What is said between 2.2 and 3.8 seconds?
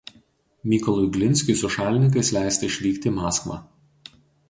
leista išvykti į Maskvą.